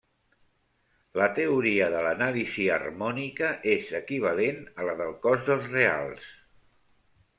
La 1.19 1.25
teoria 1.39 1.89
de 1.95 1.99
l'anàlisi 2.07 2.65
harmònica 2.77 3.53
és 3.77 3.93
equivalent 4.03 4.65
a 4.83 4.89
la 4.89 4.97
del 5.03 5.13
cos 5.27 5.49
dels 5.51 5.69
reals. 5.77 6.27